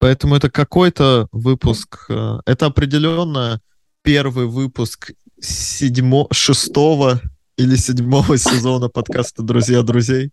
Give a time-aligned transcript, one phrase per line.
[0.00, 2.06] Поэтому это какой-то выпуск.
[2.08, 3.60] э, Это определенно
[4.02, 7.20] первый выпуск седьмо, шестого
[7.58, 10.32] или седьмого сезона подкаста «Друзья друзей».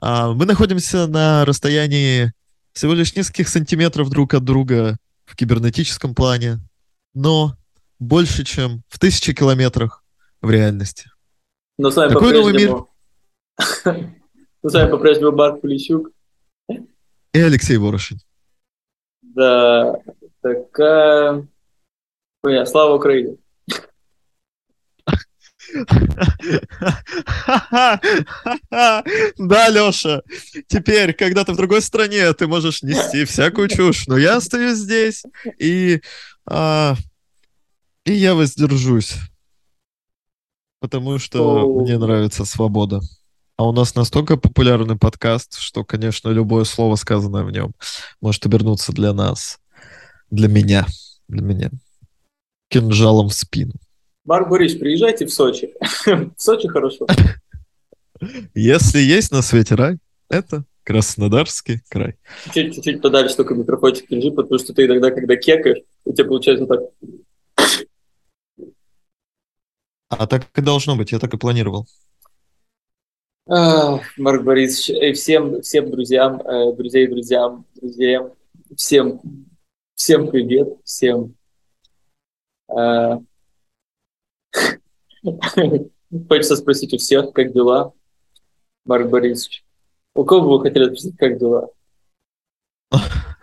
[0.00, 2.32] А, Мы находимся на расстоянии
[2.72, 4.96] всего лишь нескольких сантиметров друг от друга
[5.26, 6.58] в кибернетическом плане,
[7.14, 7.56] но
[8.00, 10.02] больше, чем в тысячи километрах
[10.40, 11.08] в реальности.
[11.78, 12.88] Но с вами Какой новый по-прежнему...
[14.64, 16.10] Ну, с вами по-прежнему Марк Полищук.
[16.68, 18.18] И Алексей Ворошин.
[19.34, 19.96] Да,
[20.42, 21.48] такая...
[22.42, 23.38] Понятно, слава Украине.
[28.70, 30.22] Да, Леша,
[30.66, 35.22] теперь, когда ты в другой стране, ты можешь нести всякую чушь, но я остаюсь здесь,
[35.58, 36.02] и,
[36.46, 36.94] а,
[38.04, 39.14] и я воздержусь,
[40.80, 43.00] потому что мне нравится свобода.
[43.56, 47.72] А у нас настолько популярный подкаст, что, конечно, любое слово, сказанное в нем,
[48.20, 49.60] может обернуться для нас,
[50.30, 50.86] для меня,
[51.28, 51.70] для меня,
[52.68, 53.74] кинжалом в спину.
[54.24, 55.74] Марк Борисович, приезжайте в Сочи.
[56.06, 57.06] В Сочи хорошо.
[58.54, 59.98] Если есть на свете рай,
[60.30, 62.16] это Краснодарский край.
[62.54, 66.66] Чуть- Чуть-чуть подальше только микрофончик держи, потому что ты иногда, когда кекаешь, у тебя получается
[66.66, 66.80] так.
[70.08, 71.86] А так и должно быть, я так и планировал.
[73.46, 78.32] Марк Борисович, и всем, всем друзьям, э, друзей, друзьям, друзьям,
[78.76, 79.20] всем,
[79.96, 81.34] всем привет, всем.
[82.68, 83.18] э,
[86.28, 87.92] Хочется спросить у всех, как дела,
[88.84, 89.64] Марк Борисович?
[90.14, 91.70] У кого вы хотели спросить, как дела?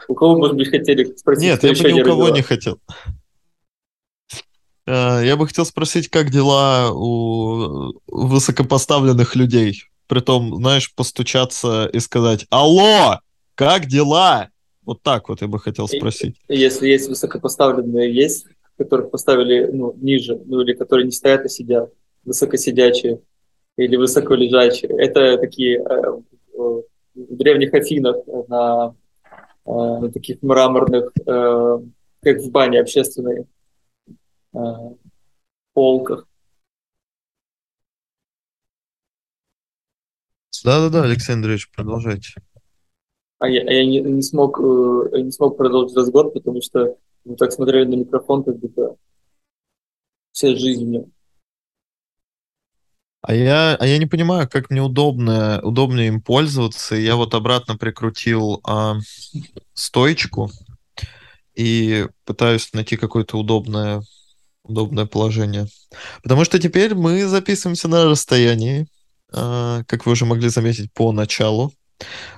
[0.07, 2.79] У кого, может быть, хотели спросить, Нет, я бы ни у кого не хотел.
[4.89, 9.83] Э, Я бы хотел спросить, как дела у высокопоставленных людей.
[10.07, 13.19] Притом, знаешь, постучаться и сказать «Алло,
[13.53, 14.49] как дела?»
[14.83, 16.37] Вот так вот я бы хотел спросить.
[16.47, 21.91] Если есть высокопоставленные, есть, которых поставили ну, ниже, ну или которые не стоят, а сидят,
[22.25, 23.21] высокосидячие
[23.77, 24.91] или высоколежачие.
[24.97, 26.21] Это такие э,
[26.55, 28.15] в древних Афинах
[28.47, 28.95] на,
[29.67, 31.11] э, на таких мраморных,
[32.21, 33.45] как в бане общественной,
[35.73, 36.27] полках.
[40.63, 42.33] Да-да-да, Алексей Андреевич, продолжайте.
[43.39, 46.97] А я, а я не, не смог, э, я не смог продолжить разговор, потому что
[47.23, 48.95] вы так смотрели на микрофон, как будто
[50.33, 51.05] вся жизнь мне.
[53.21, 56.95] А я, а я не понимаю, как мне удобно, удобнее им пользоваться.
[56.95, 58.97] Я вот обратно прикрутил а,
[59.73, 60.49] стоечку
[61.53, 64.01] и пытаюсь найти какое-то удобное,
[64.69, 65.67] удобное положение.
[66.23, 68.87] Потому что теперь мы записываемся на расстоянии,
[69.31, 71.71] а, как вы уже могли заметить по началу.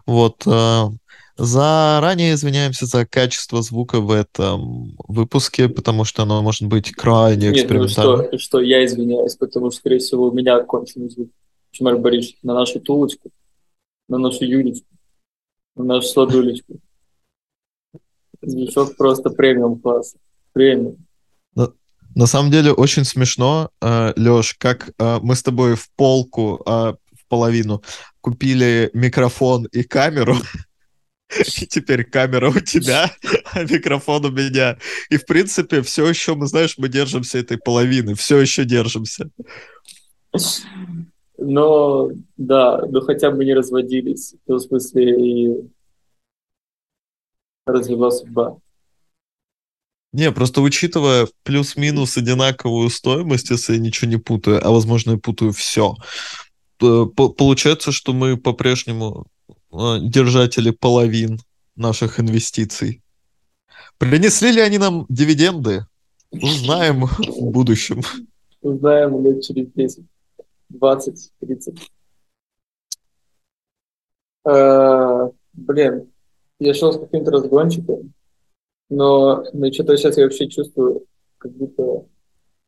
[0.05, 0.43] Вот.
[0.45, 0.89] а,
[1.37, 7.53] Заранее извиняемся за качество звука в этом выпуске, потому что оно может быть крайне Нет,
[7.53, 8.27] ну экспериментальным.
[8.27, 11.29] что, что я извиняюсь, потому что, скорее всего, у меня конченый звук.
[11.79, 13.31] Марк Борисович, на нашу тулочку,
[14.07, 14.87] на нашу Юлечку,
[15.75, 16.79] на нашу сладулечку.
[18.41, 20.15] Звучок просто премиум класс.
[20.53, 20.97] Премиум.
[22.15, 27.27] На самом деле очень смешно, Леш, как э, мы с тобой в полку, э, в
[27.29, 27.81] половину,
[28.19, 30.35] купили микрофон и камеру,
[31.61, 33.11] и теперь камера у тебя,
[33.53, 34.77] а микрофон у меня.
[35.09, 39.29] И, в принципе, все еще, мы, знаешь, мы держимся этой половины, все еще держимся.
[41.37, 44.35] Но, да, ну хотя бы не разводились.
[44.43, 45.71] В том смысле и
[47.65, 48.57] развела судьба.
[50.13, 55.53] Не, просто учитывая плюс-минус одинаковую стоимость, если я ничего не путаю, а возможно, я путаю
[55.53, 55.95] все,
[56.79, 59.25] получается, что мы по-прежнему
[59.71, 61.39] э, держатели половин
[61.75, 63.01] наших инвестиций.
[63.97, 65.85] Принесли ли они нам дивиденды?
[66.31, 68.01] Узнаем в будущем.
[68.61, 70.05] Узнаем лет через 10,
[70.69, 71.91] 20, 30.
[74.45, 76.11] Э, блин,
[76.59, 78.13] я шел с каким-то разгончиком,
[78.91, 81.05] но, но что-то сейчас я вообще чувствую,
[81.37, 82.05] как будто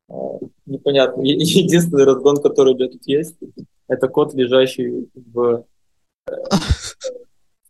[0.10, 0.14] э,
[0.66, 1.22] непонятно.
[1.24, 3.36] Единственный разгон, который у меня тут есть,
[3.90, 5.66] это кот, лежащий в,
[6.28, 6.32] э,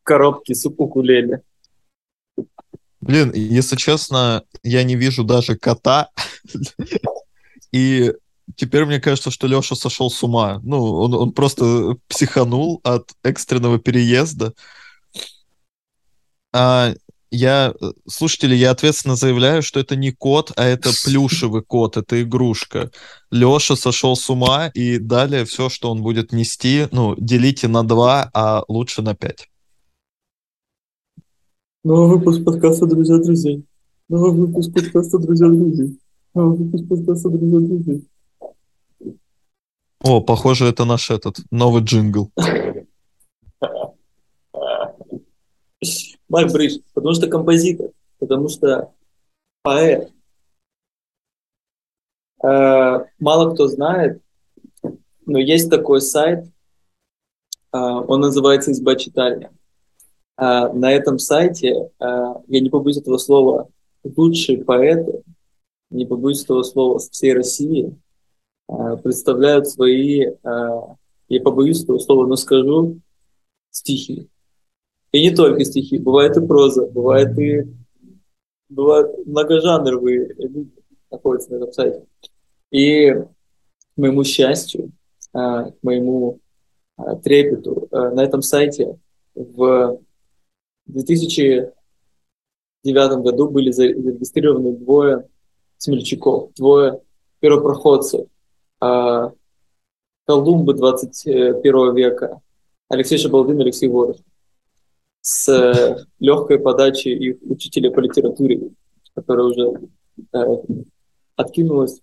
[0.03, 1.41] коробке с укулеле.
[3.01, 6.11] Блин, если честно, я не вижу даже кота.
[7.71, 8.13] И
[8.55, 10.61] теперь мне кажется, что Леша сошел с ума.
[10.63, 14.53] Ну, он, он просто психанул от экстренного переезда.
[16.53, 16.93] А
[17.33, 17.73] я,
[18.07, 22.91] слушатели, я ответственно заявляю, что это не кот, а это плюшевый кот, это игрушка.
[23.31, 28.29] Леша сошел с ума, и далее все, что он будет нести, ну, делите на 2,
[28.33, 29.49] а лучше на 5.
[31.83, 33.65] Новый выпуск подкаста «Друзья друзей».
[34.07, 35.99] Новый выпуск подкаста «Друзья друзей».
[36.33, 38.07] Новый выпуск подкаста «Друзья друзей».
[40.01, 42.31] О, похоже, это наш этот новый джингл.
[46.33, 48.91] Марк Бридж, потому что композитор, потому что
[49.61, 50.11] поэт.
[52.43, 54.19] Э, мало кто знает,
[55.27, 59.51] но есть такой сайт, э, он называется «Изба читальня».
[60.35, 63.69] Э, на этом сайте, я не побоюсь этого слова,
[64.03, 65.21] лучшие поэты,
[65.91, 67.95] не побоюсь этого слова, с всей России
[69.03, 73.01] представляют свои, я побоюсь этого слова, но скажу,
[73.69, 74.31] стихи.
[75.13, 77.67] И не только стихи, бывает и проза, бывает и
[78.67, 80.71] бывают многожанровые люди
[81.11, 82.05] находятся на этом сайте.
[82.71, 83.27] И к
[83.95, 84.91] моему счастью,
[85.31, 86.39] а, к моему
[86.97, 88.97] а, трепету, а, на этом сайте
[89.35, 89.99] в
[90.87, 91.71] 2009
[93.21, 95.29] году были зарегистрированы двое
[95.77, 97.01] смельчаков, двое
[97.39, 98.27] первопроходцев,
[100.25, 102.41] Колумбы 21 века,
[102.89, 104.17] Алексей Шабалдин и Алексей Воров
[105.25, 108.71] с э, легкой подачи их учителя по литературе,
[109.15, 109.89] которая уже
[110.33, 110.37] э,
[111.37, 112.01] откинулась,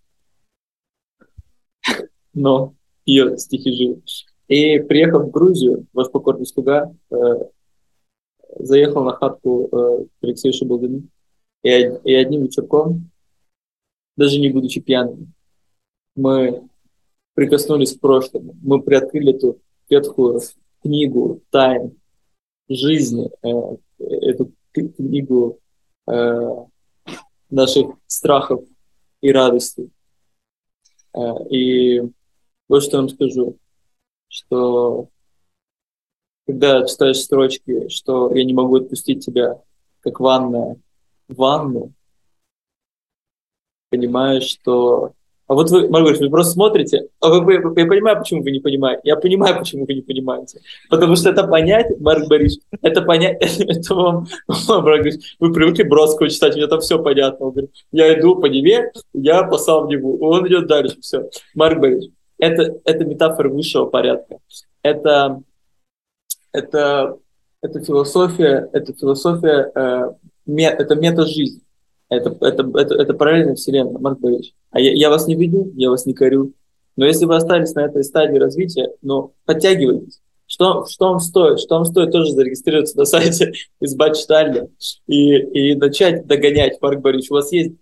[2.32, 2.74] но
[3.04, 4.02] ее стихи живы.
[4.48, 7.16] И приехав в Грузию, ваш покорный слуга э,
[8.58, 10.54] заехал на хатку э, к Алексею
[11.62, 13.10] и, и одним вечерком,
[14.16, 15.30] даже не будучи пьяными,
[16.16, 16.66] мы
[17.34, 20.40] прикоснулись к прошлому, мы приоткрыли эту ветхую
[20.82, 21.99] книгу тайн,
[22.70, 25.58] жизни, э, эту книгу
[26.06, 26.56] э,
[27.50, 28.64] наших страхов
[29.20, 29.90] и радостей.
[31.14, 32.02] Э, и
[32.68, 33.58] вот что вам скажу,
[34.28, 35.08] что
[36.46, 39.60] когда читаешь строчки, что я не могу отпустить тебя,
[40.00, 40.80] как ванная
[41.28, 41.92] в ванну,
[43.90, 45.14] понимаешь, что
[45.50, 48.60] а вот вы, Маргарита, вы просто смотрите, а вы, вы, я понимаю, почему вы не
[48.60, 49.00] понимаете.
[49.02, 50.60] Я понимаю, почему вы не понимаете.
[50.88, 54.26] Потому что это понять, Марк Борисович, это понять, это вам,
[54.68, 55.06] Марк
[55.40, 57.46] вы привыкли Бродского читать, у меня там все понятно.
[57.46, 61.28] Он говорит, я иду по Неве, я по Савневу, он идет дальше, все.
[61.56, 64.36] Марк Борисович, это, это метафора высшего порядка.
[64.84, 65.42] Это,
[66.52, 67.16] это,
[67.60, 70.12] это философия, это философия, э,
[70.46, 71.60] мет, это мета-жизнь.
[72.10, 74.54] Это, это, это, это параллельная вселенная, Марк Борисович.
[74.70, 76.52] А я, я вас не веду, я вас не корю.
[76.96, 80.20] Но если вы остались на этой стадии развития, ну, подтягивайтесь.
[80.46, 81.60] Что, что вам стоит?
[81.60, 84.68] Что вам стоит тоже зарегистрироваться на сайте изба читальня
[85.06, 87.30] и, и начать догонять, Марк Борисович.
[87.30, 87.76] У вас есть...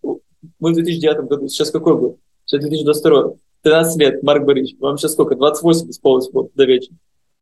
[0.60, 2.18] Мы в 2009 году, сейчас какой год?
[2.44, 3.32] Сейчас 2022.
[3.62, 4.78] 13 лет, Марк Борисович.
[4.78, 5.34] Вам сейчас сколько?
[5.36, 6.94] 28 исполнилось вот, до вечера.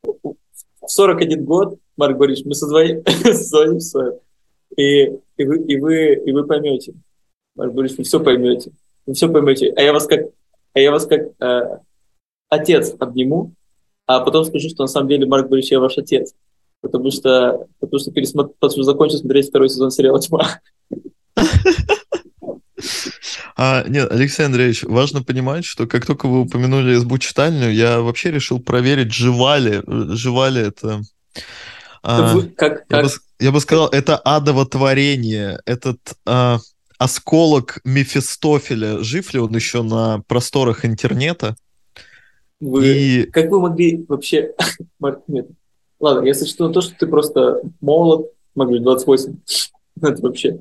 [0.05, 0.37] В
[0.87, 4.21] 41 год, Марк Борисович, мы созвоним, созвонимся
[4.77, 5.05] и,
[5.37, 6.95] и, вы, и, вы, и вы поймете.
[7.55, 8.73] Марк Борисович, вы все поймете.
[9.07, 9.73] Вы все поймете.
[9.77, 10.21] А я вас как,
[10.75, 11.79] а я вас как э,
[12.49, 13.53] отец обниму,
[14.07, 16.35] а потом скажу, что на самом деле Марк Борисович, я ваш отец.
[16.81, 18.53] Потому что, потому что, пересмотр...
[18.59, 20.61] потому что закончил смотреть второй сезон сериала «Тьма».
[23.59, 28.31] А, нет, Алексей Андреевич, важно понимать, что как только вы упомянули СБУ читальню, я вообще
[28.31, 31.01] решил проверить, жива ли, жива ли это
[32.03, 36.59] а, как, я, Бы, я бы сказал, это адово творение, этот а,
[36.99, 41.57] осколок Мефистофеля, жив ли он еще на просторах интернета?
[42.61, 43.31] Вы, и...
[43.31, 44.55] Как вы могли вообще...
[45.29, 45.49] Нет.
[46.01, 49.37] Ладно, я сочту то, что ты просто молод, быть, 28.
[50.03, 50.59] Это вообще...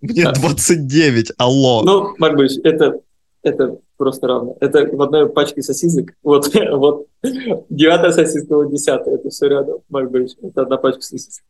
[0.00, 1.82] Мне 29, алло.
[1.82, 3.00] Ну, Марк это,
[3.42, 4.56] это просто равно.
[4.60, 6.12] Это в одной пачке сосисок.
[6.22, 7.06] Вот, вот
[7.70, 9.14] девятая сосиска, вот десятая.
[9.14, 10.12] Это все рядом, Марк.
[10.14, 11.44] Это одна пачка сосисок.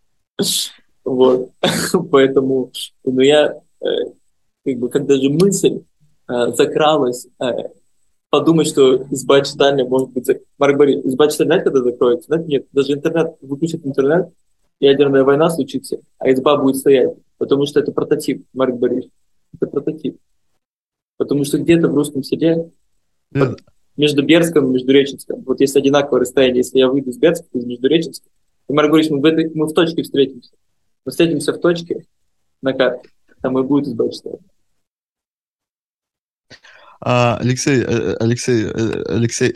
[1.05, 1.51] Вот.
[2.11, 2.73] Поэтому,
[3.05, 3.87] ну, я, э,
[4.65, 5.83] как бы, когда же мысль
[6.29, 7.47] э, закралась, э,
[8.31, 10.29] подумать, что изба читальня может быть...
[10.59, 12.27] Марк Борисович, изба читальня, когда закроется?
[12.27, 14.31] Знаете, нет, даже интернет, выключит интернет,
[14.81, 17.15] ядерная война случится, а изба будет стоять.
[17.39, 19.13] Потому что это прототип, Марк Борисович.
[19.55, 20.19] Это прототип.
[21.17, 22.71] Потому что где-то в русском селе,
[23.97, 28.29] между Берском и Междуреченском, вот есть одинаковое расстояние, если я выйду из Берска, из Междуреченска,
[28.69, 30.51] и Марк говорит, мы в, этой, мы в точке встретимся.
[31.05, 32.07] Мы встретимся в точке
[32.63, 33.09] на карте,
[33.41, 34.39] там и будет избавиться.
[37.01, 39.53] А, Алексей, э, Алексей, э, Алексей,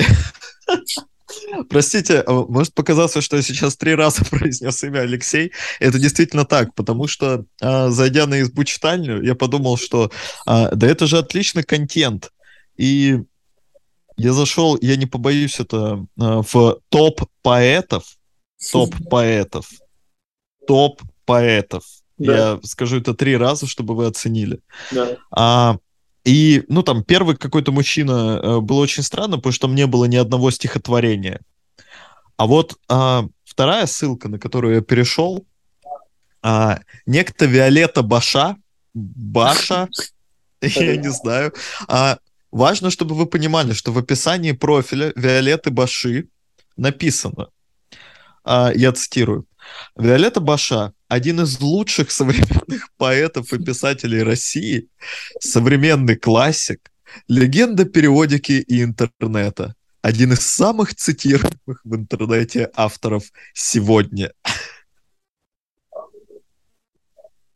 [1.68, 5.52] Простите, а может показаться, что я сейчас три раза произнес имя Алексей.
[5.78, 10.10] Это действительно так, потому что, а, зайдя на избу читальню, я подумал, что
[10.46, 12.30] а, да это же отличный контент.
[12.76, 13.20] И
[14.16, 18.04] я зашел, я не побоюсь это, в топ поэтов,
[18.72, 19.68] топ поэтов,
[20.66, 21.84] топ поэтов
[22.18, 22.32] Да.
[22.36, 24.60] Я скажу это три раза, чтобы вы оценили.
[24.90, 25.16] Да.
[25.30, 25.76] А,
[26.24, 30.04] и, ну, там, первый какой-то мужчина э, был очень странно, потому что там не было
[30.04, 31.40] ни одного стихотворения.
[32.36, 35.46] А вот а, вторая ссылка, на которую я перешел,
[36.42, 38.56] а, некто Виолетта Баша,
[38.94, 39.88] Баша,
[40.60, 41.52] я не знаю.
[41.88, 42.18] А,
[42.50, 46.28] важно, чтобы вы понимали, что в описании профиля Виолетты Баши
[46.76, 47.48] написано,
[48.44, 49.46] я цитирую,
[49.96, 54.88] Виолетта Баша– один из лучших современных поэтов и писателей России,
[55.40, 56.90] современный классик,
[57.28, 64.32] легенда периодики и интернета, один из самых цитируемых в интернете авторов сегодня.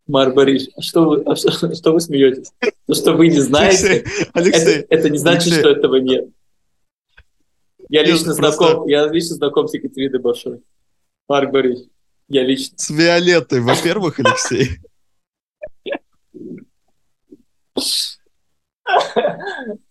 [0.07, 2.53] Марк Борисович, а что вы, а что, что вы смеетесь?
[2.87, 5.61] То, что вы не знаете, Алексей, Алексей, это, это не значит, Алексей.
[5.61, 6.29] что этого нет.
[7.89, 8.35] Я лично, просто...
[8.35, 10.61] знаком, я лично знаком с Екатериной Башой.
[11.29, 11.89] Марк Борисович,
[12.29, 12.77] я лично.
[12.77, 14.79] С Виолеттой, во-первых, Алексей.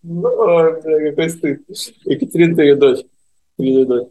[0.02, 1.62] Бля, какой стыд.
[2.04, 3.04] Екатерина, ты ее дочь.
[3.58, 4.08] Ее дочь.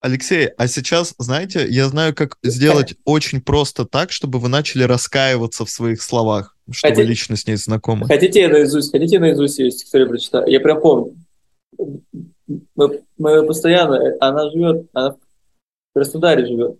[0.00, 5.64] Алексей, а сейчас, знаете, я знаю, как сделать очень просто так, чтобы вы начали раскаиваться
[5.64, 8.06] в своих словах, что хотите, вы лично с ней знакомы.
[8.06, 10.48] Хотите я наизусть, хотите наизусть ее стихотворение прочитаю?
[10.48, 11.16] Я прям помню.
[12.48, 15.18] Мы, мы постоянно, она живет, она в
[15.94, 16.78] Краснодаре живет.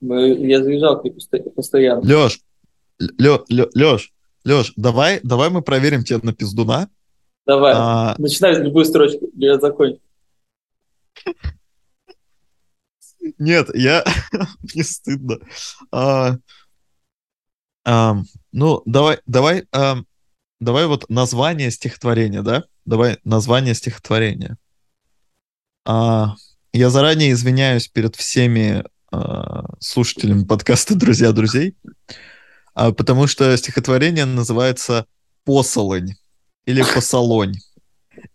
[0.00, 1.12] Мы, я заезжал к ней
[1.54, 2.00] постоянно.
[2.00, 2.40] Леш,
[3.18, 4.12] Лё, Лё, Леш,
[4.44, 6.88] Леш, давай, давай мы проверим тебя на пиздуна.
[7.46, 8.14] Давай, а...
[8.18, 10.00] начинай любую строчку, я закончу.
[13.38, 14.04] Нет, я...
[14.74, 15.38] Мне стыдно.
[15.90, 16.36] А,
[17.84, 18.16] а,
[18.52, 19.98] ну, давай, давай, а,
[20.60, 22.64] давай вот название стихотворения, да?
[22.84, 24.58] Давай название стихотворения.
[25.84, 26.36] А,
[26.72, 31.76] я заранее извиняюсь перед всеми а, слушателями подкаста «Друзья друзей»,
[32.74, 35.06] а, потому что стихотворение называется
[35.44, 36.14] «Посолонь»
[36.66, 37.56] или «Посолонь»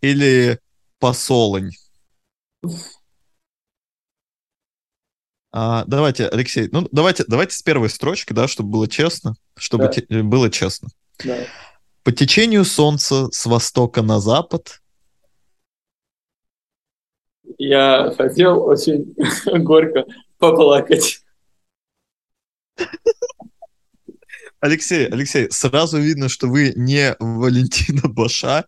[0.01, 0.60] или
[1.00, 1.72] «Посолонь».
[5.51, 9.94] А, давайте, Алексей, ну давайте, давайте с первой строчки, да, чтобы было честно, чтобы да.
[9.94, 10.89] те, было честно.
[11.24, 11.38] Да.
[12.04, 14.82] По течению солнца с востока на запад.
[17.58, 19.16] Я хотел очень
[19.64, 20.06] горько
[20.38, 21.22] поплакать.
[24.60, 28.66] Алексей, Алексей, сразу видно, что вы не Валентина Баша.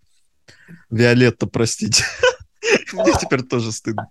[0.89, 2.03] Виолетта, простите.
[2.93, 4.07] Мне теперь тоже стыдно.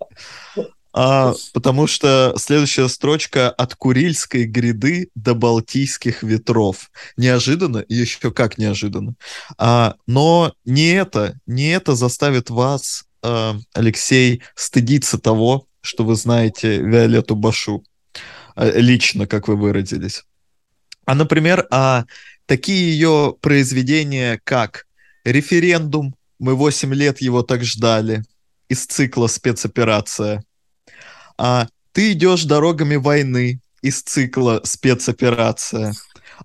[0.92, 6.90] А, потому что следующая строчка от Курильской гряды до Балтийских ветров.
[7.16, 9.14] Неожиданно, еще как неожиданно.
[9.58, 16.78] А, но не это, не это заставит вас, а, Алексей, стыдиться того, что вы знаете
[16.78, 17.84] Виолетту Башу
[18.54, 20.24] а, лично, как вы выразились.
[21.04, 22.04] А, например, а,
[22.46, 24.86] такие ее произведения, как
[25.24, 28.24] «Референдум», мы 8 лет его так ждали,
[28.68, 30.44] из цикла «Спецоперация»,
[31.38, 35.94] а, ты идешь дорогами войны из цикла спецоперация.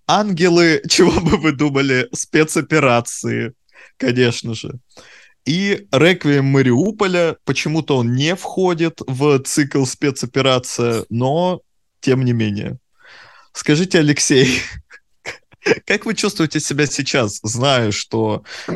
[0.08, 3.54] Ангелы, чего бы вы думали, спецоперации,
[3.98, 4.80] конечно же.
[5.46, 11.62] И «Реквием Мариуполя», почему-то он не входит в цикл спецоперация, но
[12.00, 12.78] тем не менее.
[13.52, 14.62] Скажите, Алексей,
[15.86, 18.74] как вы чувствуете себя сейчас, зная, что э,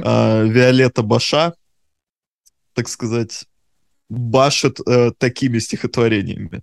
[0.48, 1.54] Виолетта Баша,
[2.74, 3.46] так сказать,
[4.10, 6.62] башит э, такими стихотворениями.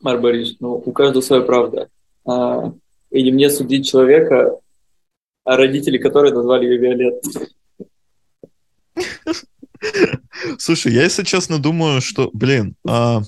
[0.00, 1.88] Марк Борисович, ну, у каждого своя правда.
[2.26, 2.72] А,
[3.10, 4.58] и не мне судить человека,
[5.44, 7.22] а родители которой назвали ее Виолет.
[10.58, 13.20] Слушай, я, если честно, думаю, что, блин, а,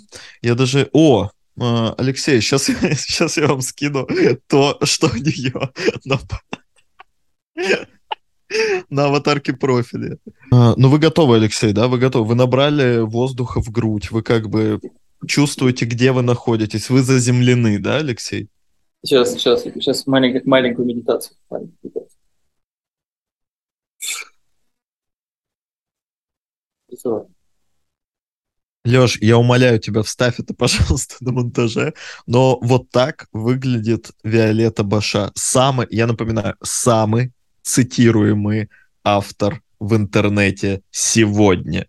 [0.42, 0.88] я даже...
[0.92, 1.30] О,
[1.60, 4.08] а, Алексей, сейчас, сейчас я вам скину
[4.46, 5.70] то, что у нее
[6.04, 6.18] на,
[8.88, 10.18] на аватарке профиля.
[10.50, 11.88] А, ну, вы готовы, Алексей, да?
[11.88, 12.28] Вы готовы?
[12.28, 14.80] Вы набрали воздуха в грудь, вы как бы
[15.26, 18.48] чувствуете, где вы находитесь, вы заземлены, да, Алексей?
[19.06, 21.36] Сейчас, сейчас, сейчас маленькую, маленькую медитацию.
[21.48, 22.08] Маленькую
[26.90, 27.32] медитацию.
[28.84, 31.94] Леш, я умоляю тебя, вставь это, пожалуйста, на монтаже.
[32.26, 35.30] Но вот так выглядит Виолетта Баша.
[35.36, 37.32] Самый, я напоминаю, самый
[37.62, 38.70] цитируемый
[39.04, 41.86] автор в интернете сегодня?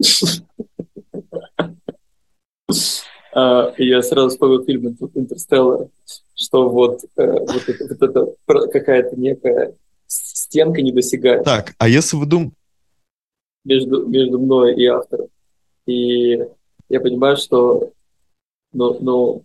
[3.34, 5.88] А, я сразу вспомнил фильм «Интерстеллар»,
[6.34, 9.74] что вот, э, вот, это, вот это какая-то некая
[10.06, 11.44] стенка недосягаемая.
[11.44, 12.54] Так, а если вы думаете...
[13.64, 15.28] Между, между мной и автором.
[15.86, 16.44] И
[16.88, 17.92] я понимаю, что
[18.72, 19.44] ну, ну,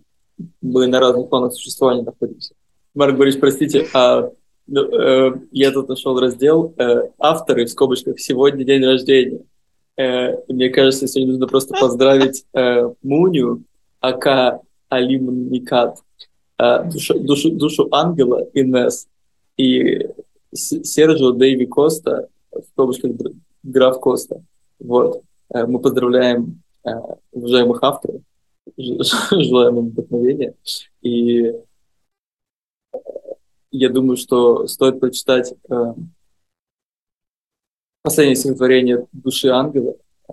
[0.60, 2.54] мы на разных планах существования находимся.
[2.94, 4.30] Марк Борисович, простите, а
[4.66, 9.40] ну, э, я тут нашел раздел э, «Авторы» в скобочках «Сегодня день рождения».
[9.96, 13.64] Э, мне кажется, сегодня нужно просто поздравить э, Муню,
[14.00, 15.98] Ака Алим Никат,
[16.58, 19.08] э, душу, душу, душу ангела Инес
[19.56, 20.08] и
[20.52, 23.12] Сержио Дэйви Коста, в скобочках
[23.62, 24.42] граф Коста.
[24.78, 25.22] Вот.
[25.52, 26.90] Э, мы поздравляем э,
[27.32, 28.22] уважаемых авторов,
[28.76, 30.54] желаем им вдохновения.
[31.02, 31.52] И
[33.70, 35.54] я думаю, что стоит прочитать
[38.02, 39.96] последнее стихотворение «Души ангела»,
[40.28, 40.32] э,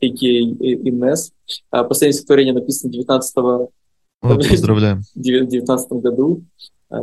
[0.00, 1.32] Инес.
[1.70, 3.68] А последнее стихотворение написано 19 О,
[4.20, 5.02] поздравляем.
[5.14, 6.44] 19 году.
[6.90, 6.96] Э,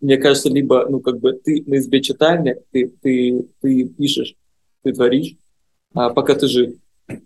[0.00, 4.36] мне кажется, либо, ну, как бы ты на избе читальня, ты, ты, ты пишешь,
[4.82, 5.36] ты творишь,
[5.94, 6.76] а пока ты жив.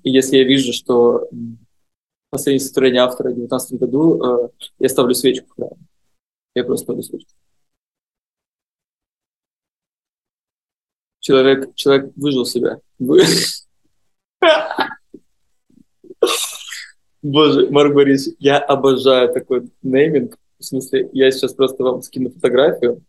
[0.02, 1.28] И если я вижу, что
[2.30, 5.76] последнее стихотворение автора в 19 году, э, я ставлю свечку в.
[6.54, 7.28] Я просто выслушаю.
[11.20, 12.80] Человек, человек выжил себя.
[17.22, 20.36] Боже, Марк Борисович, я обожаю такой нейминг.
[20.58, 23.02] В смысле, я сейчас просто вам скину фотографию,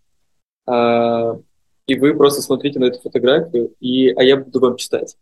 [0.65, 1.37] а,
[1.85, 5.17] и вы просто смотрите на эту фотографию, и, а я буду вам читать.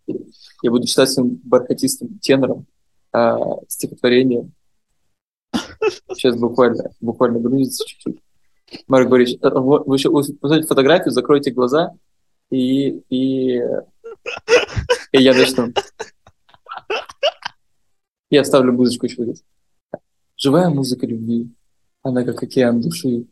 [0.61, 2.67] Я буду читать своим бархатистым тенором
[3.11, 4.49] а, стихотворение
[6.13, 8.19] Сейчас буквально, буквально грузится чуть-чуть.
[8.87, 11.93] Марк говорит, «Э, вы еще посмотрите фотографию, закройте глаза,
[12.51, 13.61] и, и,
[15.11, 15.73] и я начну.
[18.29, 19.43] Я вставлю музычку еще здесь.
[20.37, 21.49] Живая музыка любви,
[22.03, 23.25] она как океан души.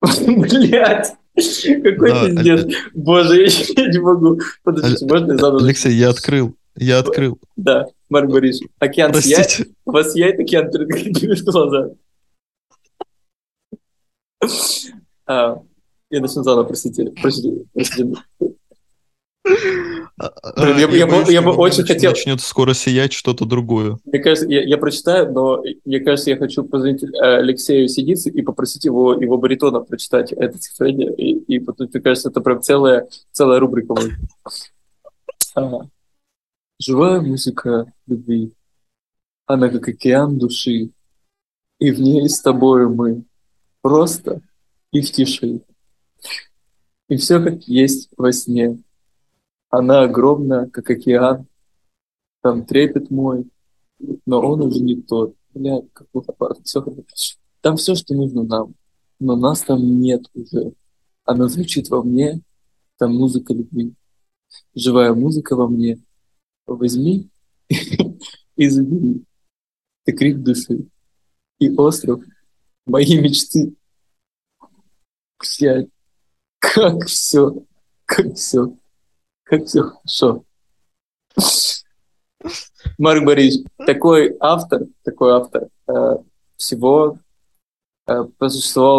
[0.26, 1.14] Блять!
[1.34, 2.74] Какой пиздец.
[2.94, 4.40] Боже, я не могу.
[4.62, 5.64] Подождите, можно я заново?
[5.64, 6.56] Алексей, я открыл.
[6.76, 7.38] Я открыл.
[7.56, 8.70] Да, Марк Борисович.
[8.78, 9.68] Океан сияет.
[9.84, 11.96] У вас сияет океан перед глазами.
[15.26, 15.62] А,
[16.10, 17.12] я начну заново, простите.
[17.20, 17.64] Простите.
[17.72, 18.14] простите.
[20.20, 22.10] А, а, я, я, боюсь, я бы очень хотел...
[22.10, 23.98] Начнет скоро сиять что-то другое.
[24.04, 28.42] Мне кажется, я, я прочитаю, но мне кажется, я хочу позвонить э, Алексею Сидице и
[28.42, 31.14] попросить его, его баритона прочитать это стихотворение.
[31.14, 33.94] И, и потом, мне кажется, это прям целая, целая рубрика.
[35.54, 35.86] А,
[36.78, 38.52] живая музыка любви,
[39.46, 40.90] она как океан души,
[41.78, 43.24] и в ней с тобой мы
[43.80, 44.42] просто
[44.92, 45.62] и в тиши.
[47.08, 48.82] И все как есть во сне.
[49.70, 51.46] Она огромна, как океан.
[52.42, 53.48] Там трепет мой,
[54.26, 55.34] но он уже не тот.
[55.54, 56.58] Бля, как водопад.
[56.64, 56.84] Все
[57.60, 58.74] Там все, что нужно нам.
[59.18, 60.72] Но нас там нет уже.
[61.24, 62.40] Она звучит во мне,
[62.98, 63.94] там музыка любви.
[64.74, 66.00] Живая музыка во мне.
[66.66, 67.28] Возьми
[68.56, 69.24] и забери.
[70.04, 70.86] Ты крик души.
[71.58, 72.22] И остров
[72.86, 73.74] мои мечты.
[75.38, 75.88] Блядь,
[76.58, 77.64] как все,
[78.04, 78.76] как все,
[79.50, 80.44] как все хорошо.
[82.98, 86.16] Марк Борисович, такой автор, такой автор э,
[86.56, 87.18] всего
[88.06, 88.24] э,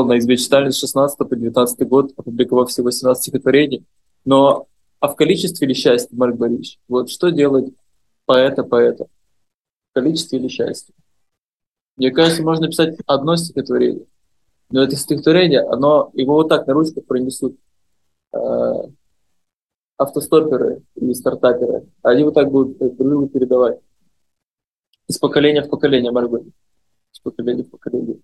[0.04, 3.86] на избе с 16 по 19 год, опубликовав всего 18 стихотворений.
[4.26, 4.68] Но
[5.00, 6.80] а в количестве или счастье, Марк Борисович?
[6.90, 7.74] Вот что делать
[8.26, 9.06] поэта-поэта?
[9.06, 10.94] В количестве или счастье?
[11.96, 14.06] Мне кажется, можно написать одно стихотворение.
[14.70, 17.56] Но это стихотворение, оно, его вот так на ручку пронесут
[18.34, 18.38] э,
[20.02, 21.88] автостоперы или стартаперы.
[22.02, 23.80] Они вот так будут прерывы передавать.
[25.08, 26.40] Из поколения в поколение, Марго.
[27.14, 28.18] Из поколения в поколение.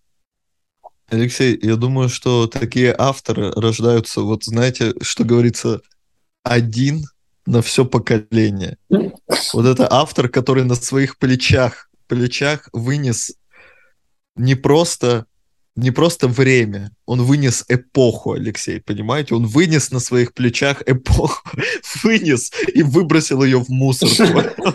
[1.10, 5.82] Алексей, я думаю, что такие авторы рождаются, вот знаете, что говорится,
[6.44, 7.04] один
[7.46, 8.78] на все поколение.
[8.90, 13.38] Вот это автор, который на своих плечах, плечах вынес
[14.36, 15.26] не просто
[15.78, 19.36] не просто время, он вынес эпоху, Алексей, понимаете?
[19.36, 21.48] Он вынес на своих плечах эпоху,
[22.04, 24.10] вынес и выбросил ее в мусор.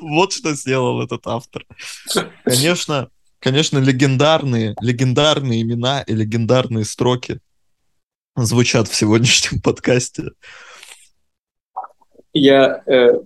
[0.00, 1.64] Вот что сделал этот автор.
[2.44, 3.08] Конечно,
[3.40, 7.40] конечно, легендарные, легендарные имена и легендарные строки
[8.36, 10.30] звучат в сегодняшнем подкасте.
[12.32, 13.20] Я, э,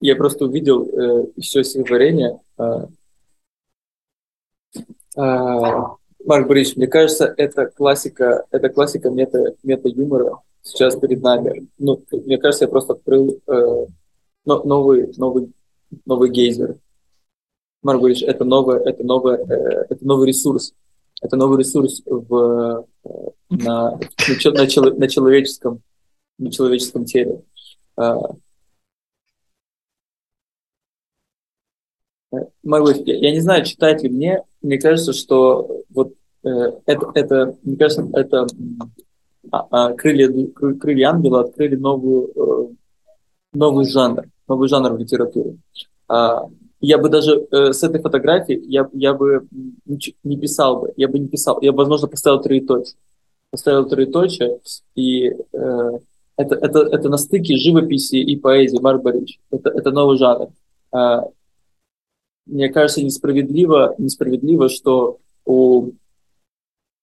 [0.00, 2.86] я просто увидел э, все стихотворение э,
[5.16, 11.68] а, Марк Борисович, мне кажется, это классика, это классика мета, мета-юмора сейчас перед нами.
[11.78, 13.86] Ну, мне кажется, я просто открыл э,
[14.44, 15.52] новый, новый,
[16.04, 16.76] новый гейзер.
[17.82, 20.74] Марк Борисович, это, новое, это, новое, э, это новый ресурс.
[21.22, 23.10] Это новый ресурс в, э,
[23.50, 25.82] на, на, на, на, человеческом,
[26.38, 27.42] на человеческом теле.
[27.98, 28.14] Э,
[32.62, 36.12] Могу, я не знаю, читать ли мне, мне кажется, что вот
[36.44, 36.48] э,
[36.86, 38.46] это, это, мне кажется, это
[39.50, 40.28] а, а, крылья,
[40.78, 42.74] крылья ангела открыли новую, э,
[43.52, 45.56] новый жанр, новый жанр в литературе.
[46.08, 46.44] А,
[46.80, 49.46] я бы даже э, с этой фотографии я, я бы
[50.24, 52.96] не писал бы, я бы не писал, я бы, возможно, поставил троеточие.
[53.50, 54.60] Поставил троеточие,
[54.94, 55.90] и э,
[56.36, 59.40] это, это, это на стыке живописи и поэзии Марк Борисович.
[59.50, 60.48] Это, это новый жанр.
[60.92, 61.24] А,
[62.50, 65.92] мне кажется, несправедливо, несправедливо, что у,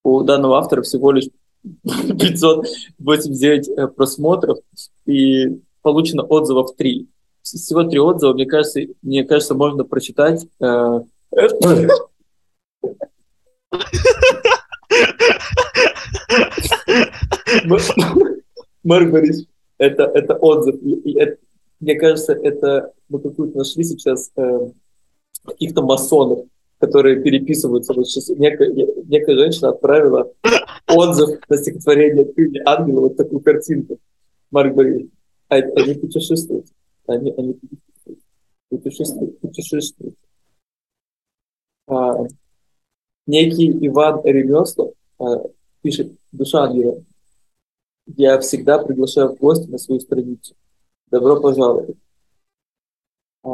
[0.04, 1.30] у данного автора всего лишь
[1.84, 4.60] 589 э, просмотров
[5.06, 7.08] и получено отзывов 3.
[7.42, 10.46] Всего три отзыва, мне кажется, мне кажется, можно прочитать.
[10.60, 11.00] Э,
[18.84, 19.46] Марк Борис,
[19.78, 20.76] это, это отзыв.
[21.80, 24.72] мне кажется, это мы какую-то нашли сейчас э,
[25.48, 26.46] каких-то масонов,
[26.80, 27.94] которые переписываются.
[27.94, 28.72] Вот сейчас некая,
[29.06, 30.32] некая женщина отправила
[30.88, 34.00] отзыв на стихотворение «Ты ангела», вот такую картинку.
[34.52, 35.12] Марк Борисович.
[35.50, 36.68] А, они путешествуют.
[37.08, 37.60] Они, они
[38.70, 39.40] путешествуют.
[39.40, 40.16] Путешествуют.
[41.88, 42.26] А,
[43.26, 45.44] некий Иван Ремеслов а,
[45.82, 47.04] пишет «Душа ангела».
[48.06, 50.56] Я всегда приглашаю в гости на свою страницу.
[51.12, 51.98] Добро пожаловать.
[53.44, 53.50] А,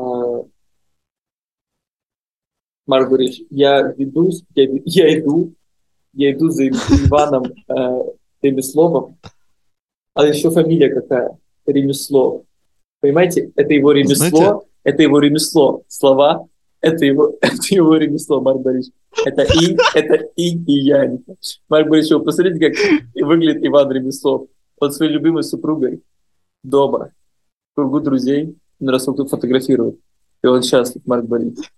[2.85, 5.53] Марк Борисович, я ведусь, я, я иду,
[6.13, 8.03] я иду за Иваном э,
[8.41, 9.17] Ремесловым,
[10.13, 11.37] а еще фамилия какая?
[11.65, 12.43] Ремеслов.
[13.01, 14.67] Понимаете, это его ремесло, Знаете...
[14.83, 15.83] это его ремесло.
[15.87, 16.47] Слова,
[16.81, 18.93] это его, это его ремесло, Марк Борисович.
[19.25, 21.23] Это и, это и и янь.
[21.69, 24.47] Марк Борисович, вы посмотрите, как выглядит Иван Ремеслов.
[24.79, 26.01] Он своей любимой супругой
[26.63, 27.11] дома,
[27.71, 29.97] в кругу друзей, на раз фотографирует.
[30.43, 31.71] И он счастлив, Марк Борисович.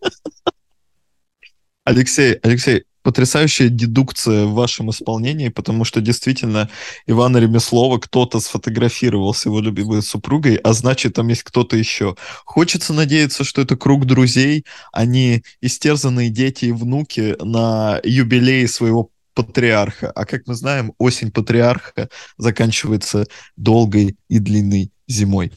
[1.85, 6.67] Алексей, Алексей, потрясающая дедукция в вашем исполнении, потому что действительно
[7.05, 12.15] Ивана Ремеслова кто-то сфотографировал с его любимой супругой, а значит, там есть кто-то еще.
[12.43, 19.11] Хочется надеяться, что это круг друзей, а не истерзанные дети и внуки на юбилее своего
[19.35, 20.09] патриарха.
[20.09, 25.51] А как мы знаем, осень патриарха заканчивается долгой и длинной зимой.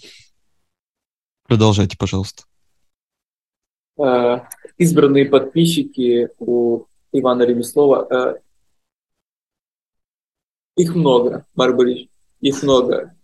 [1.47, 2.43] Продолжайте, пожалуйста.
[4.79, 8.39] Избранные подписчики у Ивана Ремеслова, э,
[10.77, 12.09] их много, Борисович,
[12.41, 13.17] их много.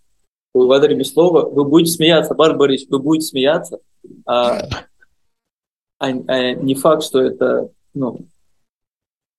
[0.53, 3.79] У Ивана Ремеслова, вы будете смеяться, Борисович, вы будете смеяться,
[4.27, 4.63] а,
[5.99, 8.27] а, а не факт, что это, ну,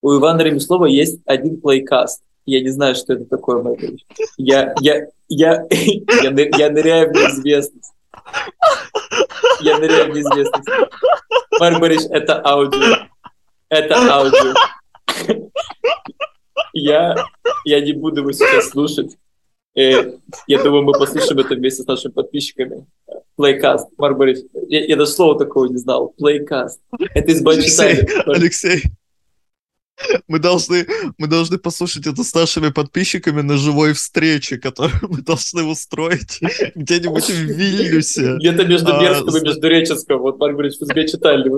[0.01, 2.23] у Ивана Ремеслова есть один плейкаст.
[2.45, 4.05] Я не знаю, что это такое, Марк Борисович.
[4.37, 7.91] Я, я, я, я, я ныряю в неизвестность.
[9.61, 10.69] Я ныряю в неизвестность.
[11.59, 13.07] Борисович, это аудио.
[13.69, 14.53] Это аудио.
[16.73, 17.15] Я,
[17.63, 19.17] я не буду его сейчас слушать.
[19.75, 20.13] Э,
[20.47, 22.85] я думаю, мы послушаем это вместе с нашими подписчиками.
[23.35, 23.89] Плейкаст.
[23.97, 26.13] Борисович, я, я даже слова такого не знал.
[26.17, 26.81] Плейкаст.
[27.13, 28.83] Это из Алексей, Алексей,
[30.27, 30.85] мы должны,
[31.17, 36.39] мы должны послушать это с нашими подписчиками на живой встрече, которую мы должны устроить
[36.75, 38.35] где-нибудь в Вильнюсе.
[38.37, 40.19] Где-то между а, Берском и между Реческом.
[40.19, 41.51] Вот, Марк Борисович, вы себе читали.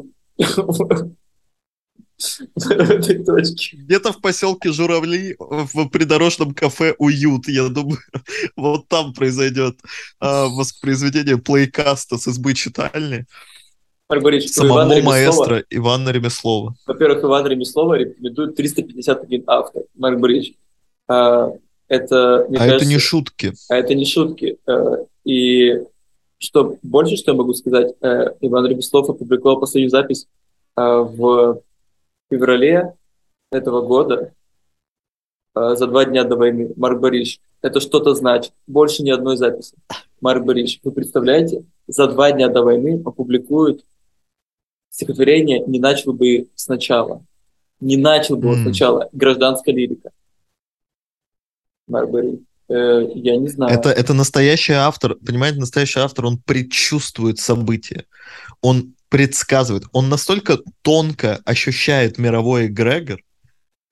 [3.73, 7.99] Где-то в поселке Журавли в придорожном кафе «Уют», я думаю,
[8.55, 9.79] вот там произойдет
[10.19, 13.27] а, воспроизведение плейкаста с избы читальни.
[14.09, 16.75] Марк Борисович, Самого Ивана маэстро Ивана Ремеслова.
[16.85, 19.83] Во-первых, Иван Ремеслова рекомендует 351 автор.
[19.95, 20.55] Марк Борисович,
[21.09, 21.51] а,
[21.89, 23.53] это, а кажется, это не шутки.
[23.69, 24.57] А это не шутки.
[24.65, 25.83] А, и
[26.37, 30.27] что больше, что я могу сказать, а, Иван Ремеслов опубликовал последнюю запись
[30.75, 31.61] в
[32.29, 32.93] феврале
[33.51, 34.31] этого года,
[35.55, 36.71] за два дня до войны.
[36.75, 38.53] Марк Борисович, это что-то значит.
[38.67, 39.75] Больше ни одной записи.
[40.21, 43.83] Марк Борисович, вы представляете, за два дня до войны опубликуют
[44.97, 47.23] стихотворение не начал бы сначала.
[47.79, 48.63] Не начал бы mm.
[48.63, 49.09] сначала.
[49.11, 50.09] Гражданская лирика.
[51.87, 52.39] Марбери.
[52.67, 53.71] Э, я не знаю.
[53.77, 58.05] Это, это настоящий автор, понимаете, настоящий автор, он предчувствует события.
[58.61, 59.83] Он предсказывает.
[59.91, 63.21] Он настолько тонко ощущает мировой эгрегор,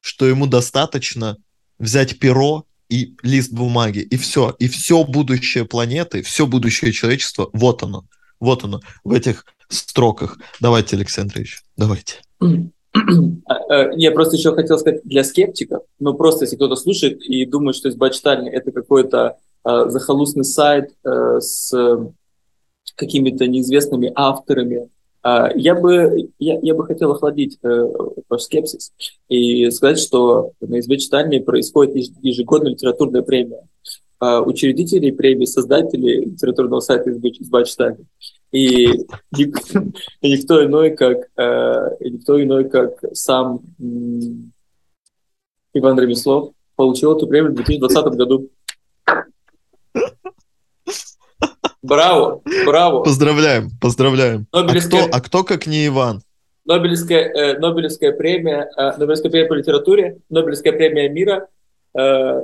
[0.01, 1.37] что ему достаточно
[1.77, 4.55] взять перо и лист бумаги, и все.
[4.57, 8.05] И все будущее планеты, все будущее человечества, вот оно.
[8.39, 10.37] Вот оно, в этих строках.
[10.59, 12.15] Давайте, Алексей Андреевич, давайте.
[12.41, 17.45] А, э, я просто еще хотел сказать для скептиков, ну просто если кто-то слушает и
[17.45, 21.73] думает, что изба читальни это какой-то э, захолустный сайт э, с
[22.95, 24.89] какими-то неизвестными авторами,
[25.27, 27.87] А, я бы, я, я бы хотел охладить э,
[28.29, 28.93] ваш скепсис
[29.27, 33.67] и сказать, что на читании происходит ежегодная литературная премия.
[34.19, 37.31] А, учредителей премии, создателей литературного сайта СБ
[37.65, 38.05] читания.
[38.55, 38.87] И,
[40.21, 43.59] никто иной, как, э, никто иной, как сам
[45.73, 48.49] Иван Ремеслов получил эту премию в 2020 году.
[51.81, 53.03] Браво, браво.
[53.03, 54.47] Поздравляем, поздравляем.
[54.53, 55.03] Нобелевская...
[55.03, 56.21] А, кто, а кто как не Иван?
[56.63, 61.49] Нобелевская, э, Нобелевская премия, э, Нобелевская премия по литературе, Нобелевская премия мира,
[61.93, 62.41] э,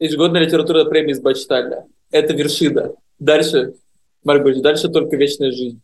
[0.00, 1.86] ежегодная литературная премия из Бачталя.
[2.10, 2.94] Это вершина.
[3.20, 3.74] Дальше,
[4.22, 5.80] Борисович, дальше только вечная жизнь.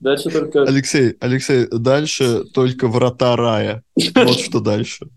[0.00, 0.62] Дальше только...
[0.62, 3.82] Алексей, Алексей, дальше только врата рая.
[4.14, 5.08] Вот что дальше.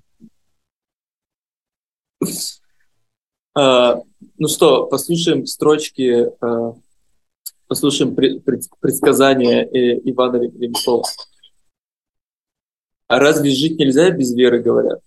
[3.54, 4.02] А,
[4.38, 6.74] ну что, послушаем строчки а,
[7.72, 11.06] послушаем предсказания э, Ивана Ремеслова.
[13.08, 15.00] А разве жить нельзя без веры, говорят?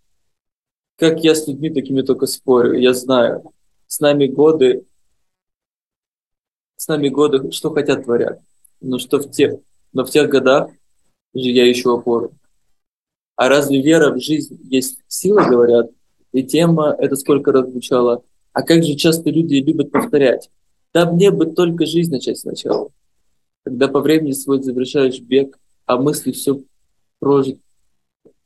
[0.96, 3.52] Как я с людьми такими только спорю, я знаю.
[3.86, 4.86] С нами годы,
[6.76, 8.40] с нами годы, что хотят, творят.
[8.80, 9.54] Но что в тех,
[9.92, 10.70] но в тех годах
[11.34, 12.32] же я ищу опору.
[13.37, 15.90] А разве вера в жизнь есть сила, говорят?
[16.32, 18.22] И тема это сколько раз звучала.
[18.52, 20.50] А как же часто люди любят повторять?
[20.92, 22.90] Да мне бы только жизнь начать сначала.
[23.64, 26.60] Когда по времени свой завершаешь бег, а мысли все
[27.18, 27.58] прожит,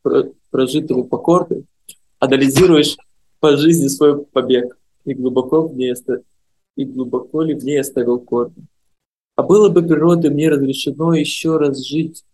[0.02, 1.64] про, прожитого покорны,
[2.18, 2.96] анализируешь
[3.40, 5.94] по жизни свой побег и глубоко в ней.
[6.78, 8.66] И глубоко ли в ней оставил корни.
[9.34, 12.24] А было бы природой мне разрешено еще раз жить,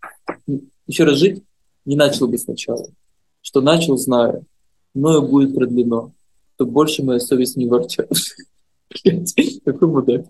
[0.85, 1.43] еще раз жить,
[1.83, 2.85] не начал бы сначала.
[3.41, 4.45] Что начал, знаю,
[4.93, 6.13] мною будет продлено,
[6.57, 8.07] то больше моя совесть не ворчала.
[9.65, 10.27] Какой мудак.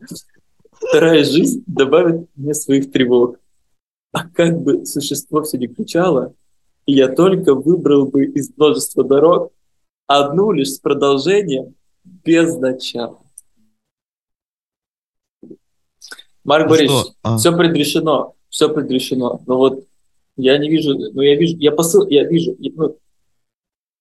[0.71, 3.37] Вторая жизнь добавит мне своих тревог.
[4.13, 6.33] А как бы существо все не кричало,
[6.85, 9.51] и я только выбрал бы из множества дорог
[10.07, 11.75] одну лишь с продолжением
[12.05, 13.24] без начала.
[16.45, 17.37] Марк ну Борисович, а?
[17.37, 19.41] все предрешено, все предрешено.
[19.45, 19.85] Но вот
[20.37, 22.97] я не вижу, ну я вижу, я посыл, я вижу, ну,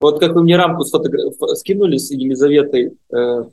[0.01, 1.35] вот как вы мне рамку сфотограф...
[1.55, 3.45] скинули с Елизаветой э,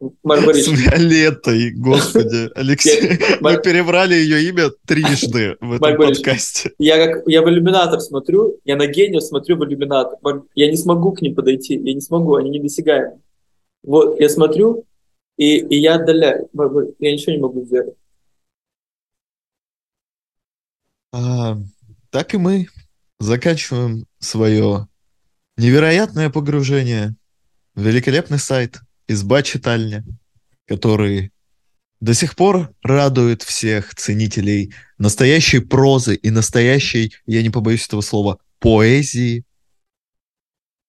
[0.00, 3.18] с Виолеттой, господи, Алексей.
[3.40, 6.70] Мы перебрали ее имя трижды в этом подкасте.
[6.78, 10.18] Я, как, я в иллюминатор смотрю, я на гениев смотрю в иллюминатор.
[10.54, 13.20] Я не смогу к ним подойти, я не смогу, они недосягаемы.
[13.82, 14.84] Вот, я смотрю,
[15.36, 16.48] и, и я отдаляю.
[17.00, 17.94] Я ничего не могу сделать.
[21.12, 21.56] А,
[22.10, 22.68] так и мы
[23.18, 24.88] заканчиваем свое
[25.56, 27.14] невероятное погружение
[27.74, 30.04] в великолепный сайт– изба читальня,
[30.66, 31.32] который
[32.00, 38.38] до сих пор радует всех ценителей настоящей прозы и настоящей, я не побоюсь этого слова,
[38.60, 39.44] поэзии.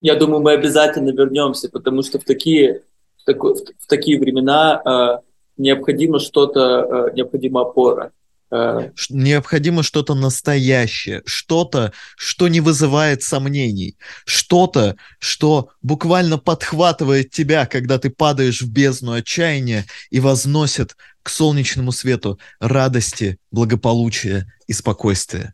[0.02, 2.84] Я думаю, мы обязательно вернемся, потому что в такие,
[3.18, 5.26] в, такой, в такие времена э,
[5.58, 8.12] необходимо что-то, э, необходима опора.
[8.52, 18.00] Э, необходимо что-то настоящее, что-то, что не вызывает сомнений, что-то, что буквально подхватывает тебя, когда
[18.00, 25.54] ты падаешь в бездну отчаяния и возносит к солнечному свету радости, благополучия и спокойствия.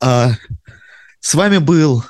[0.00, 0.32] А,
[1.20, 2.04] с вами был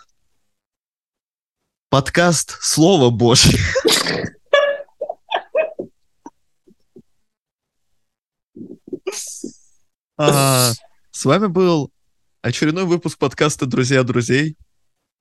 [1.90, 3.60] подкаст «Слово Божье».
[10.16, 10.72] А,
[11.10, 11.90] с вами был
[12.42, 14.56] очередной выпуск подкаста «Друзья друзей».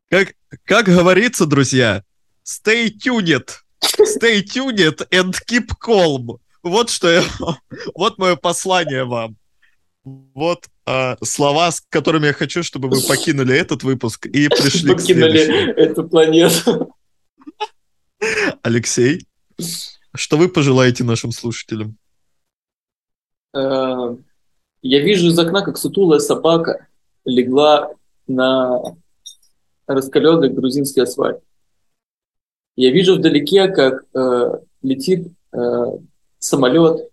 [0.10, 2.04] Как, как говорится, друзья,
[2.44, 3.50] stay tuned,
[3.82, 6.40] stay tuned and keep calm.
[6.64, 7.24] Вот что я,
[7.96, 9.36] вот мое послание вам.
[10.04, 15.32] Вот а, слова, с которыми я хочу, чтобы вы покинули этот выпуск и пришли покинули
[15.32, 15.72] к следующему.
[15.74, 16.96] эту планету.
[18.62, 19.26] Алексей,
[20.16, 21.98] что вы пожелаете нашим слушателям?
[23.56, 24.16] Э,
[24.88, 26.88] я вижу из окна, как сутулая собака
[27.26, 27.92] легла
[28.28, 28.84] на
[29.88, 31.42] раскаленный грузинский асфальт.
[32.76, 35.58] Я вижу вдалеке, как э, летит э,
[36.38, 37.10] самолет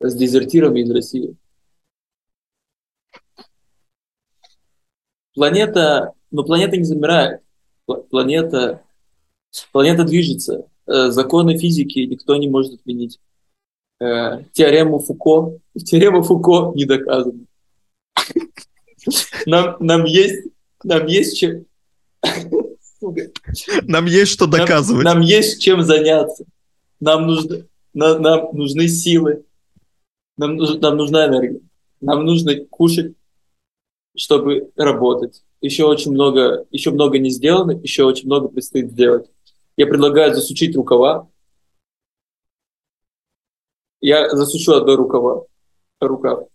[0.00, 1.36] с дезертирами из России.
[5.34, 7.40] Планета, но планета не замирает.
[7.86, 8.82] Планета,
[9.70, 10.66] планета движется.
[10.86, 13.20] Э, законы физики никто не может отменить
[14.02, 15.58] э, теорему Фуко.
[15.76, 17.40] Теорема Фуко не доказана.
[19.46, 20.48] Нам, нам есть,
[20.84, 21.64] нам есть чем...
[23.82, 25.04] Нам есть что доказывать.
[25.04, 26.44] Нам, нам есть чем заняться.
[27.00, 29.44] Нам, нужно, на, нам нужны силы.
[30.36, 31.60] Нам, нам нужна энергия.
[32.00, 33.14] Нам нужно кушать
[34.16, 35.42] чтобы работать.
[35.60, 39.26] Еще очень много, еще много не сделано, еще очень много предстоит сделать.
[39.76, 41.28] Я предлагаю засучить рукава.
[44.02, 45.46] Я засучу одно рукава,
[46.00, 46.48] рукав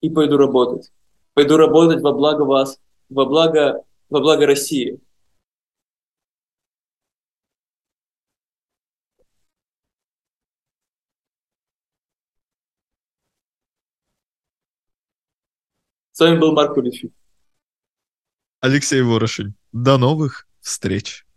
[0.00, 0.92] и пойду работать.
[1.34, 5.00] Пойду работать во благо вас, во благо, во благо России.
[16.12, 17.12] С вами был Марк Куличев.
[18.60, 19.54] Алексей Ворошин.
[19.72, 21.27] До новых встреч.